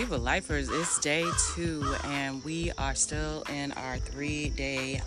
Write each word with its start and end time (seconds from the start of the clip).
Viva 0.00 0.16
Lifers, 0.16 0.70
it's 0.70 0.98
day 0.98 1.26
two, 1.54 1.94
and 2.04 2.42
we 2.42 2.72
are 2.78 2.94
still 2.94 3.42
in 3.52 3.70
our 3.72 3.98
three 3.98 4.48
day 4.48 5.02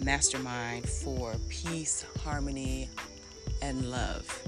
mastermind 0.00 0.84
for 0.88 1.36
peace, 1.48 2.04
harmony, 2.24 2.88
and 3.62 3.88
love. 3.88 4.42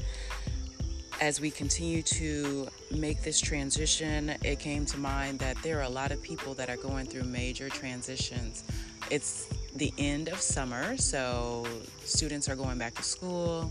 As 1.20 1.40
we 1.40 1.52
continue 1.52 2.02
to 2.02 2.66
make 2.90 3.22
this 3.22 3.40
transition, 3.40 4.34
it 4.42 4.58
came 4.58 4.84
to 4.84 4.98
mind 4.98 5.38
that 5.38 5.56
there 5.62 5.78
are 5.78 5.84
a 5.84 5.88
lot 5.88 6.10
of 6.10 6.20
people 6.20 6.54
that 6.54 6.68
are 6.68 6.76
going 6.76 7.06
through 7.06 7.22
major 7.22 7.68
transitions. 7.68 8.64
It's 9.12 9.46
the 9.76 9.94
end 9.96 10.26
of 10.26 10.40
summer, 10.40 10.96
so 10.96 11.64
students 12.02 12.48
are 12.48 12.56
going 12.56 12.78
back 12.78 12.96
to 12.96 13.04
school, 13.04 13.70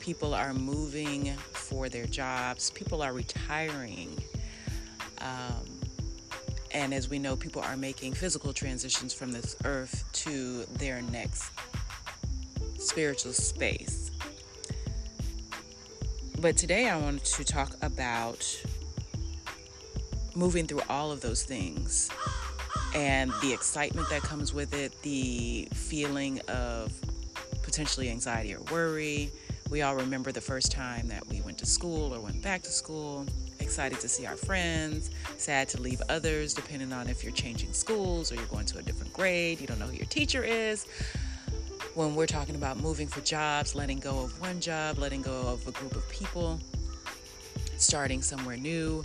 people 0.00 0.34
are 0.34 0.52
moving 0.52 1.34
for 1.52 1.88
their 1.88 2.04
jobs, 2.04 2.68
people 2.72 3.00
are 3.00 3.14
retiring 3.14 4.22
um, 5.18 5.80
and 6.72 6.92
as 6.92 7.08
we 7.08 7.18
know, 7.18 7.36
people 7.36 7.62
are 7.62 7.76
making 7.76 8.14
physical 8.14 8.52
transitions 8.52 9.14
from 9.14 9.30
this 9.30 9.56
earth 9.64 10.04
to 10.12 10.64
their 10.78 11.02
next 11.02 11.50
spiritual 12.78 13.32
space. 13.32 14.10
But 16.40 16.56
today 16.56 16.88
I 16.88 16.96
wanted 16.96 17.24
to 17.24 17.44
talk 17.44 17.74
about 17.80 18.44
moving 20.34 20.66
through 20.66 20.82
all 20.90 21.12
of 21.12 21.20
those 21.20 21.44
things 21.44 22.10
and 22.94 23.32
the 23.40 23.52
excitement 23.52 24.08
that 24.10 24.22
comes 24.22 24.52
with 24.52 24.74
it, 24.74 25.00
the 25.02 25.68
feeling 25.72 26.40
of 26.48 26.92
potentially 27.62 28.10
anxiety 28.10 28.54
or 28.54 28.60
worry. 28.70 29.30
We 29.70 29.82
all 29.82 29.94
remember 29.94 30.32
the 30.32 30.40
first 30.40 30.70
time 30.70 31.08
that 31.08 31.26
we 31.28 31.40
went 31.40 31.58
to 31.58 31.66
school 31.66 32.14
or 32.14 32.20
went 32.20 32.42
back 32.42 32.62
to 32.62 32.70
school 32.70 33.26
excited 33.64 33.98
to 33.98 34.08
see 34.08 34.26
our 34.26 34.36
friends, 34.36 35.10
sad 35.38 35.68
to 35.70 35.80
leave 35.80 36.00
others, 36.10 36.52
depending 36.52 36.92
on 36.92 37.08
if 37.08 37.24
you're 37.24 37.32
changing 37.32 37.72
schools 37.72 38.30
or 38.30 38.34
you're 38.34 38.46
going 38.46 38.66
to 38.66 38.78
a 38.78 38.82
different 38.82 39.12
grade, 39.12 39.60
you 39.60 39.66
don't 39.66 39.78
know 39.78 39.86
who 39.86 39.96
your 39.96 40.06
teacher 40.06 40.44
is. 40.44 40.86
When 41.94 42.14
we're 42.14 42.26
talking 42.26 42.56
about 42.56 42.78
moving 42.78 43.08
for 43.08 43.22
jobs, 43.22 43.74
letting 43.74 44.00
go 44.00 44.22
of 44.22 44.38
one 44.38 44.60
job, 44.60 44.98
letting 44.98 45.22
go 45.22 45.48
of 45.48 45.66
a 45.66 45.72
group 45.72 45.96
of 45.96 46.06
people, 46.10 46.60
starting 47.78 48.20
somewhere 48.20 48.58
new. 48.58 49.02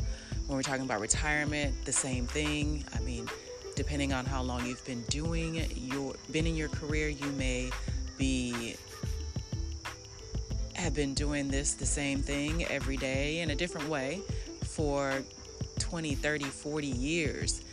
When 0.47 0.57
we're 0.57 0.63
talking 0.63 0.83
about 0.83 0.99
retirement, 0.99 1.73
the 1.85 1.93
same 1.93 2.27
thing. 2.27 2.83
I 2.93 2.99
mean, 2.99 3.29
depending 3.75 4.11
on 4.11 4.25
how 4.25 4.41
long 4.41 4.65
you've 4.65 4.83
been 4.85 5.03
doing 5.03 5.65
your 5.73 6.15
been 6.31 6.45
in 6.45 6.55
your 6.55 6.69
career, 6.69 7.07
you 7.07 7.27
may 7.31 7.69
be 8.17 8.75
have 10.73 10.93
been 10.93 11.13
doing 11.13 11.47
this 11.47 11.73
the 11.73 11.85
same 11.85 12.21
thing 12.21 12.65
every 12.65 12.97
day 12.97 13.39
in 13.39 13.51
a 13.51 13.55
different 13.55 13.87
way 13.87 14.21
for 14.79 15.21
20, 15.79 16.15
30, 16.15 16.45
40 16.45 16.87
years. 16.87 17.63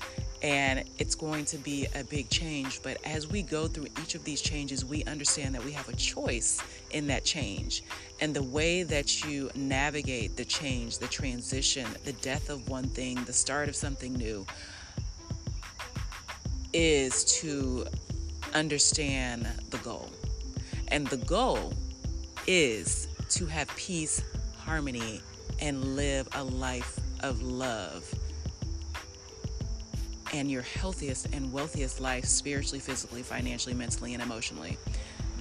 And 0.43 0.83
it's 0.99 1.15
going 1.15 1.45
to 1.45 1.57
be 1.57 1.87
a 1.95 2.03
big 2.03 2.29
change. 2.31 2.83
But 2.83 2.99
as 3.05 3.29
we 3.29 3.43
go 3.43 3.69
through 3.69 3.87
each 4.03 4.17
of 4.17 4.25
these 4.25 4.41
changes, 4.41 4.85
we 4.85 5.05
understand 5.05 5.55
that 5.55 5.65
we 5.65 5.71
have 5.71 5.89
a 5.89 5.95
choice 5.95 6.61
in 6.91 7.07
that 7.07 7.25
change. 7.25 7.85
And 8.21 8.35
the 8.35 8.43
way 8.43 8.83
that 8.83 9.25
you 9.25 9.53
navigate 9.55 10.37
the 10.37 10.45
change, 10.45 10.99
the 10.99 11.07
transition, 11.07 11.87
the 12.05 12.13
death 12.15 12.51
of 12.51 12.69
one 12.69 12.89
thing, 12.89 13.23
the 13.25 13.33
start 13.33 13.69
of 13.69 13.77
something 13.77 14.13
new, 14.13 14.45
is 16.73 17.25
to 17.41 17.87
understand 18.53 19.47
the 19.71 19.79
goal. 19.79 20.11
And 20.89 21.07
the 21.07 21.19
goal 21.19 21.73
is 22.49 23.07
to 23.31 23.47
have 23.47 23.69
peace, 23.77 24.25
harmony, 24.59 25.23
and 25.61 25.97
live 25.97 26.29
a 26.33 26.43
life 26.43 26.99
of 27.21 27.43
love 27.43 28.13
and 30.33 30.51
your 30.51 30.63
healthiest 30.63 31.33
and 31.33 31.53
wealthiest 31.53 32.01
life 32.01 32.25
spiritually, 32.25 32.81
physically, 32.81 33.23
financially, 33.23 33.75
mentally, 33.75 34.15
and 34.15 34.23
emotionally. 34.23 34.77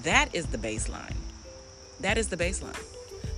That 0.03 0.33
is 0.33 0.45
the 0.47 0.57
baseline. 0.57 1.15
That 1.99 2.17
is 2.17 2.27
the 2.27 2.37
baseline. 2.37 2.79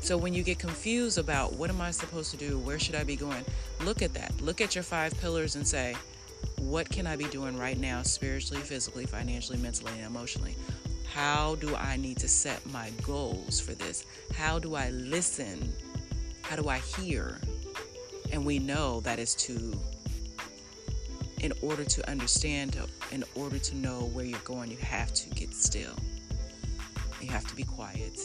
So 0.02 0.18
when 0.18 0.34
you 0.34 0.44
get 0.44 0.60
confused 0.60 1.18
about 1.18 1.54
what 1.54 1.70
am 1.70 1.82
I 1.82 1.92
supposed 1.92 2.32
to 2.32 2.38
do, 2.38 2.60
where 2.60 2.80
should 2.80 2.96
I 2.96 3.04
be 3.04 3.16
going, 3.16 3.44
look 3.84 4.02
at 4.02 4.14
that. 4.14 4.40
Look 4.42 4.62
at 4.62 4.76
your 4.76 4.84
five 4.84 5.18
pillars 5.20 5.56
and 5.56 5.68
say, 5.68 5.96
what 6.58 6.90
can 6.90 7.08
I 7.08 7.16
be 7.16 7.26
doing 7.26 7.58
right 7.58 7.80
now, 7.80 8.04
spiritually, 8.04 8.62
physically, 8.62 9.06
financially, 9.06 9.58
mentally, 9.58 9.94
and 9.98 10.06
emotionally? 10.06 10.56
How 11.14 11.56
do 11.56 11.76
I 11.76 11.98
need 11.98 12.18
to 12.18 12.28
set 12.28 12.64
my 12.72 12.92
goals 13.04 13.60
for 13.60 13.74
this? 13.74 14.06
How 14.36 14.60
do 14.60 14.76
I 14.76 14.90
listen 14.92 15.74
how 16.48 16.56
do 16.56 16.70
I 16.70 16.78
hear? 16.78 17.42
And 18.32 18.46
we 18.46 18.58
know 18.58 19.02
that 19.02 19.20
is 19.20 19.36
to, 19.36 19.78
in 21.42 21.52
order 21.62 21.84
to 21.84 22.10
understand, 22.10 22.78
in 23.12 23.26
order 23.36 23.60
to 23.60 23.76
know 23.76 24.04
where 24.14 24.24
you're 24.24 24.40
going, 24.40 24.72
you 24.72 24.78
have 24.78 25.14
to 25.14 25.30
get 25.32 25.54
still. 25.54 25.94
You 27.22 27.30
have 27.32 27.46
to 27.48 27.56
be 27.56 27.64
quiet. 27.64 28.18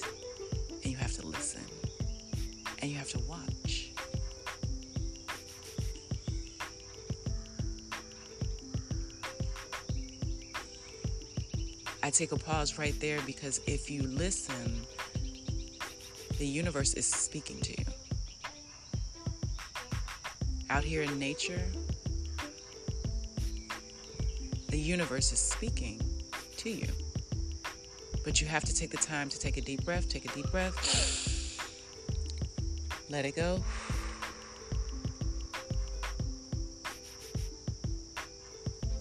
And 0.70 0.86
you 0.92 0.96
have 0.98 1.12
to 1.14 1.26
listen. 1.26 1.64
And 2.78 2.92
you 2.92 2.96
have 2.96 3.08
to 3.08 3.18
watch. 3.28 3.90
I 12.04 12.10
take 12.10 12.30
a 12.30 12.36
pause 12.36 12.78
right 12.78 12.98
there 13.00 13.20
because 13.26 13.60
if 13.66 13.90
you 13.90 14.02
listen, 14.02 14.82
the 16.38 16.46
universe 16.46 16.94
is 16.94 17.06
speaking 17.06 17.60
to 17.60 17.70
you 17.72 18.01
out 20.72 20.82
here 20.82 21.02
in 21.02 21.18
nature, 21.18 21.62
the 24.70 24.78
universe 24.78 25.30
is 25.30 25.38
speaking 25.38 26.00
to 26.56 26.70
you. 26.70 26.88
But 28.24 28.40
you 28.40 28.46
have 28.46 28.64
to 28.64 28.74
take 28.74 28.90
the 28.90 28.96
time 28.96 29.28
to 29.28 29.38
take 29.38 29.58
a 29.58 29.60
deep 29.60 29.84
breath, 29.84 30.08
take 30.08 30.24
a 30.24 30.34
deep 30.34 30.50
breath, 30.50 30.78
let 33.10 33.26
it 33.26 33.36
go. 33.36 33.62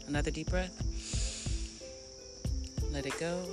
Another 0.10 0.32
deep 0.32 0.50
breath. 0.50 0.76
Let 2.92 3.06
it 3.06 3.18
go. 3.18 3.46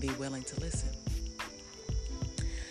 And 0.00 0.10
be 0.10 0.18
willing 0.18 0.42
to 0.44 0.60
listen. 0.60 0.88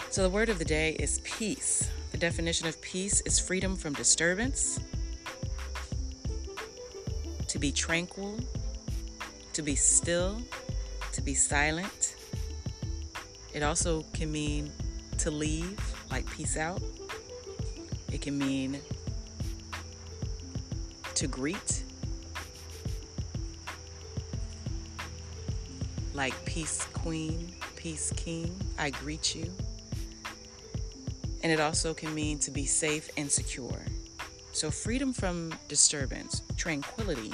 So, 0.10 0.24
the 0.24 0.30
word 0.30 0.50
of 0.50 0.58
the 0.58 0.66
day 0.66 0.96
is 1.00 1.20
peace. 1.24 1.90
The 2.12 2.18
definition 2.18 2.68
of 2.68 2.82
peace 2.82 3.22
is 3.22 3.40
freedom 3.40 3.76
from 3.76 3.94
disturbance, 3.94 4.80
to 7.48 7.60
be 7.60 7.72
tranquil, 7.72 8.40
to 9.54 9.62
be 9.62 9.76
still, 9.76 10.42
to 11.14 11.22
be 11.22 11.34
silent. 11.34 12.16
It 13.54 13.64
also 13.64 14.04
can 14.14 14.32
mean 14.32 14.72
to 15.20 15.30
leave, 15.30 15.80
like 16.10 16.30
peace 16.32 16.58
out. 16.58 16.82
It 18.12 18.22
can 18.22 18.38
mean 18.38 18.80
to 21.14 21.28
greet, 21.28 21.84
like 26.20 26.44
peace 26.44 26.86
queen, 26.92 27.50
peace 27.78 28.12
king. 28.18 28.54
I 28.78 28.90
greet 28.90 29.34
you. 29.34 29.50
And 31.44 31.50
it 31.50 31.62
also 31.62 31.94
can 31.94 32.14
mean 32.14 32.40
to 32.40 32.52
be 32.52 32.66
safe 32.66 33.10
and 33.16 33.32
secure. 33.32 33.86
So, 34.52 34.70
freedom 34.70 35.14
from 35.14 35.54
disturbance, 35.70 36.42
tranquility, 36.58 37.34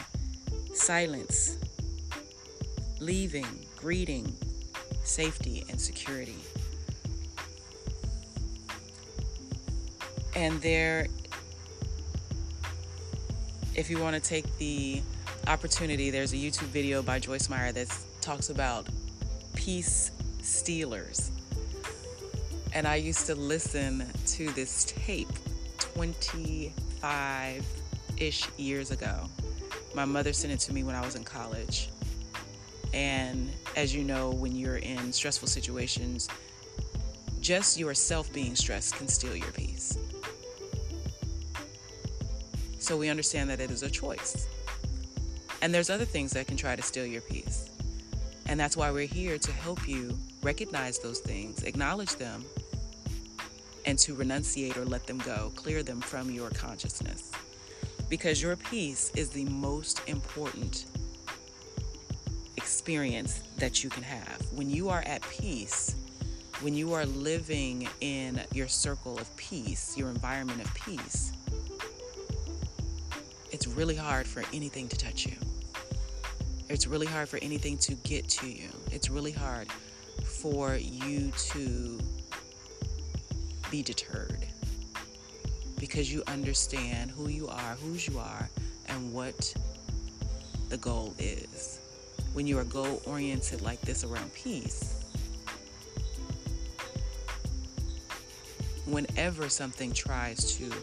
silence, 0.76 1.58
leaving, 3.00 3.66
greeting, 3.76 4.32
safety, 5.04 5.66
and 5.68 5.82
security. 5.82 6.38
And 10.36 10.62
there, 10.62 11.08
if 13.74 13.90
you 13.90 13.98
want 14.00 14.14
to 14.14 14.22
take 14.22 14.46
the 14.60 15.02
opportunity, 15.48 16.10
there's 16.10 16.34
a 16.34 16.38
YouTube 16.38 16.68
video 16.68 17.02
by 17.02 17.20
Joyce 17.20 17.50
Meyer 17.50 17.72
that 17.72 17.88
talks 18.22 18.50
about 18.50 18.88
peace 19.56 20.12
stealers. 20.42 21.32
And 22.74 22.88
I 22.88 22.96
used 22.96 23.26
to 23.28 23.36
listen 23.36 24.06
to 24.28 24.52
this 24.52 24.86
tape 24.86 25.30
25 25.78 27.66
ish 28.18 28.50
years 28.58 28.92
ago. 28.92 29.30
My 29.94 30.06
mother 30.06 30.34
sent 30.34 30.54
it 30.54 30.60
to 30.62 30.74
me 30.74 30.84
when 30.84 30.96
I 30.96 31.02
was 31.06 31.16
in 31.16 31.24
college. 31.24 31.90
And 32.94 33.50
as 33.76 33.96
you 33.96 34.04
know, 34.04 34.32
when 34.32 34.56
you're 34.56 34.78
in 34.78 35.14
stressful 35.14 35.48
situations, 35.48 36.28
just 37.40 37.78
yourself 37.78 38.32
being 38.34 38.56
stressed 38.56 38.96
can 38.96 39.08
steal 39.08 39.36
your 39.36 39.52
peace. 39.52 39.98
So 42.80 42.98
we 42.98 43.10
understand 43.10 43.50
that 43.50 43.60
it 43.60 43.72
is 43.72 43.84
a 43.84 43.90
choice. 43.90 44.48
And 45.62 45.74
there's 45.74 45.90
other 45.90 46.06
things 46.06 46.32
that 46.32 46.48
can 46.48 46.58
try 46.58 46.76
to 46.76 46.82
steal 46.82 47.06
your 47.06 47.22
peace. 47.22 47.70
And 48.48 48.60
that's 48.60 48.78
why 48.78 48.92
we're 48.92 49.08
here 49.08 49.38
to 49.38 49.52
help 49.52 49.88
you 49.88 50.18
recognize 50.44 51.00
those 51.00 51.20
things, 51.20 51.64
acknowledge 51.64 52.16
them, 52.16 52.46
and 53.86 53.98
to 54.00 54.16
renunciate 54.16 54.78
or 54.78 54.86
let 54.86 55.08
them 55.08 55.18
go, 55.20 55.52
clear 55.56 55.84
them 55.84 56.02
from 56.02 56.30
your 56.30 56.50
consciousness. 56.52 57.32
Because 58.10 58.42
your 58.42 58.56
peace 58.56 59.12
is 59.16 59.30
the 59.30 59.46
most 59.46 60.02
important 60.08 60.86
experience 62.58 63.42
that 63.58 63.84
you 63.84 63.90
can 63.90 64.04
have. 64.04 64.42
When 64.54 64.70
you 64.70 64.90
are 64.90 65.02
at 65.06 65.22
peace, 65.24 65.96
when 66.62 66.74
you 66.74 66.94
are 66.94 67.06
living 67.06 67.88
in 68.02 68.42
your 68.54 68.68
circle 68.68 69.18
of 69.18 69.36
peace, 69.38 69.98
your 69.98 70.10
environment 70.10 70.64
of 70.64 70.74
peace, 70.74 71.32
it's 73.56 73.68
really 73.68 73.96
hard 73.96 74.28
for 74.28 74.44
anything 74.52 74.90
to 74.90 74.98
touch 74.98 75.26
you. 75.26 75.38
It's 76.68 76.88
really 76.88 77.06
hard 77.06 77.30
for 77.30 77.38
anything 77.42 77.78
to 77.78 77.94
get 77.96 78.28
to 78.28 78.50
you. 78.50 78.68
It's 78.92 79.10
really 79.10 79.32
hard 79.32 79.70
for 80.26 80.76
you 80.76 81.32
to 81.32 81.98
be 83.72 83.82
deterred 83.82 84.46
because 85.80 86.12
you 86.12 86.22
understand 86.28 87.12
who 87.12 87.30
you 87.30 87.48
are, 87.48 87.76
whose 87.76 88.06
you 88.06 88.20
are, 88.20 88.50
and 88.88 89.14
what 89.14 89.56
the 90.68 90.76
goal 90.76 91.14
is. 91.18 91.80
When 92.34 92.46
you 92.46 92.60
are 92.60 92.66
goal 92.66 93.02
oriented 93.06 93.62
like 93.62 93.80
this 93.80 94.04
around 94.04 94.34
peace, 94.34 95.02
whenever 98.86 99.48
something 99.48 99.94
tries 99.94 100.58
to 100.58 100.74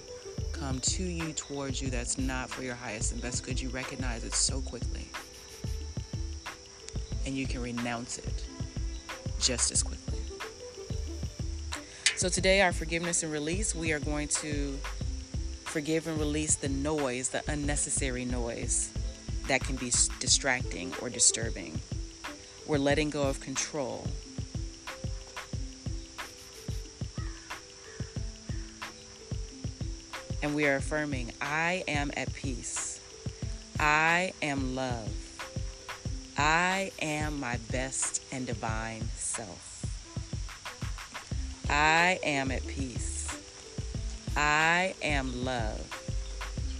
come 0.62 0.78
to 0.78 1.02
you, 1.02 1.32
towards 1.32 1.82
you, 1.82 1.90
that's 1.90 2.18
not 2.18 2.48
for 2.48 2.62
your 2.62 2.76
highest 2.76 3.10
and 3.10 3.20
best 3.20 3.44
good, 3.44 3.60
you 3.60 3.68
recognize 3.70 4.22
it 4.22 4.32
so 4.32 4.60
quickly. 4.60 5.08
And 7.26 7.36
you 7.36 7.48
can 7.48 7.60
renounce 7.60 8.18
it 8.18 8.44
just 9.40 9.72
as 9.72 9.82
quickly. 9.82 10.20
So, 12.16 12.28
today, 12.28 12.60
our 12.60 12.72
forgiveness 12.72 13.24
and 13.24 13.32
release, 13.32 13.74
we 13.74 13.90
are 13.90 13.98
going 13.98 14.28
to 14.28 14.78
forgive 15.64 16.06
and 16.06 16.16
release 16.16 16.54
the 16.54 16.68
noise, 16.68 17.30
the 17.30 17.42
unnecessary 17.48 18.24
noise 18.24 18.92
that 19.48 19.62
can 19.62 19.74
be 19.74 19.90
distracting 20.20 20.92
or 21.02 21.10
disturbing. 21.10 21.80
We're 22.68 22.78
letting 22.78 23.10
go 23.10 23.22
of 23.22 23.40
control. 23.40 24.06
And 30.42 30.56
we 30.56 30.66
are 30.66 30.76
affirming, 30.76 31.32
I 31.40 31.84
am 31.86 32.10
at 32.16 32.32
peace. 32.34 33.00
I 33.78 34.32
am 34.42 34.74
love. 34.74 35.08
I 36.36 36.90
am 37.00 37.38
my 37.38 37.58
best 37.70 38.22
and 38.32 38.44
divine 38.46 39.02
self. 39.14 39.68
I 41.70 42.18
am 42.24 42.50
at 42.50 42.66
peace. 42.66 43.28
I 44.36 44.94
am 45.02 45.44
love. 45.44 45.88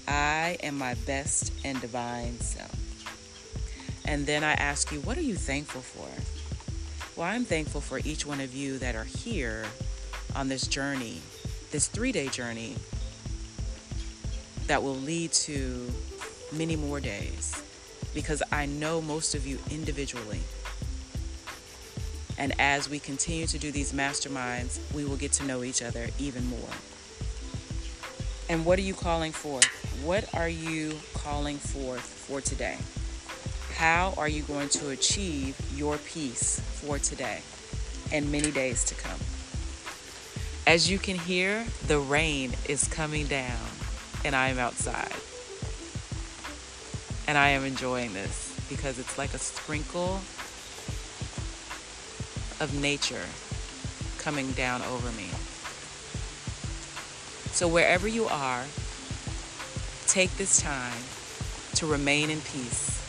I 0.08 0.58
am 0.62 0.76
my 0.76 0.94
best 1.06 1.53
and 1.65 1.81
divine 1.81 2.38
self. 2.41 2.70
And 4.06 4.26
then 4.26 4.43
I 4.43 4.53
ask 4.55 4.91
you, 4.91 5.00
what 5.00 5.17
are 5.17 5.23
you 5.23 5.37
thankful 5.37 5.82
for? 5.82 6.08
Well, 7.19 7.29
I'm 7.29 7.44
thankful 7.44 7.81
for 7.81 8.00
each 8.05 8.26
one 8.26 8.41
of 8.41 8.55
you 8.55 8.79
that 8.79 8.97
are 8.97 9.05
here 9.05 9.65
on 10.35 10.49
this 10.49 10.67
journey, 10.67 11.20
this 11.70 11.87
three 11.87 12.11
day 12.11 12.29
journey 12.29 12.75
that 14.67 14.82
will 14.82 14.94
lead 14.97 15.32
to 15.32 15.91
many 16.53 16.76
more 16.76 17.00
days 17.00 17.62
because 18.14 18.43
I 18.53 18.67
know 18.67 19.00
most 19.00 19.35
of 19.35 19.47
you 19.47 19.59
individually. 19.70 20.41
And 22.38 22.53
as 22.59 22.88
we 22.88 22.99
continue 22.99 23.47
to 23.47 23.59
do 23.59 23.70
these 23.70 23.93
masterminds, 23.93 24.81
we 24.94 25.05
will 25.05 25.17
get 25.17 25.32
to 25.32 25.44
know 25.44 25.62
each 25.62 25.82
other 25.82 26.09
even 26.19 26.47
more. 26.47 26.59
And 28.49 28.64
what 28.64 28.79
are 28.79 28.82
you 28.82 28.94
calling 28.94 29.32
forth? 29.32 29.64
What 30.05 30.35
are 30.35 30.49
you 30.49 30.99
calling 31.15 31.56
forth 31.56 32.03
for 32.03 32.41
today? 32.41 32.79
How 33.75 34.15
are 34.17 34.29
you 34.29 34.43
going 34.43 34.69
to 34.70 34.91
achieve 34.91 35.56
your 35.75 35.97
peace 35.99 36.61
for 36.61 36.99
today 36.99 37.41
and 38.12 38.31
many 38.31 38.50
days 38.50 38.85
to 38.85 38.94
come? 38.94 39.19
As 40.67 40.91
you 40.91 40.99
can 40.99 41.17
hear, 41.17 41.65
the 41.87 41.99
rain 41.99 42.53
is 42.69 42.87
coming 42.88 43.26
down 43.26 43.58
and 44.25 44.37
I 44.37 44.49
am 44.49 44.59
outside. 44.59 45.13
And 47.27 47.39
I 47.39 47.51
am 47.51 47.65
enjoying 47.65 48.13
this 48.13 48.59
because 48.69 48.99
it's 48.99 49.19
like 49.19 49.35
a 49.35 49.39
sprinkle 49.39 50.21
of 52.61 52.79
nature 52.81 53.27
coming 54.19 54.53
down 54.53 54.83
over 54.83 55.11
me. 55.13 55.29
So, 57.53 57.69
wherever 57.69 58.09
you 58.09 58.27
are, 58.27 58.65
take 60.07 60.31
this 60.37 60.61
time 60.61 61.03
to 61.75 61.87
remain 61.87 62.31
in 62.31 62.41
peace, 62.41 63.01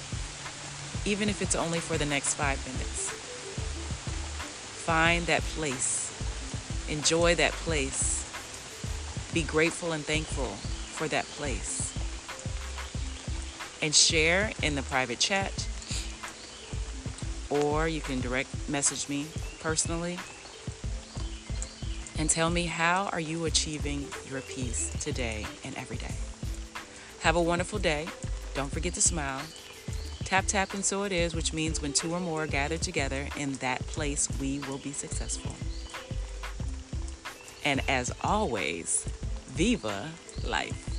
even 1.05 1.29
if 1.29 1.41
it's 1.41 1.55
only 1.55 1.79
for 1.79 1.97
the 1.97 2.05
next 2.05 2.33
five 2.35 2.63
minutes. 2.65 3.09
Find 4.83 5.25
that 5.27 5.41
place, 5.41 6.11
enjoy 6.89 7.35
that 7.35 7.53
place, 7.53 8.25
be 9.33 9.43
grateful 9.43 9.93
and 9.93 10.03
thankful 10.03 10.57
for 10.93 11.07
that 11.09 11.25
place, 11.25 11.93
and 13.81 13.93
share 13.93 14.51
in 14.61 14.75
the 14.75 14.83
private 14.83 15.19
chat 15.19 15.67
or 17.53 17.87
you 17.87 18.01
can 18.01 18.19
direct 18.19 18.49
message 18.67 19.07
me 19.07 19.27
personally 19.59 20.17
and 22.17 22.29
tell 22.29 22.49
me 22.49 22.65
how 22.65 23.09
are 23.11 23.19
you 23.19 23.45
achieving 23.45 24.07
your 24.29 24.41
peace 24.41 24.91
today 24.99 25.45
and 25.63 25.75
every 25.77 25.97
day. 25.97 26.15
Have 27.21 27.35
a 27.35 27.41
wonderful 27.41 27.79
day. 27.79 28.07
Don't 28.53 28.71
forget 28.71 28.93
to 28.95 29.01
smile. 29.01 29.41
Tap, 30.23 30.45
tap, 30.45 30.73
and 30.73 30.83
so 30.83 31.03
it 31.03 31.11
is, 31.11 31.35
which 31.35 31.53
means 31.53 31.81
when 31.81 31.93
two 31.93 32.13
or 32.13 32.19
more 32.19 32.47
gather 32.47 32.77
together 32.77 33.27
in 33.37 33.53
that 33.53 33.81
place, 33.87 34.27
we 34.39 34.59
will 34.59 34.77
be 34.77 34.91
successful. 34.91 35.51
And 37.65 37.81
as 37.89 38.11
always, 38.23 39.07
viva 39.55 40.09
life. 40.45 40.92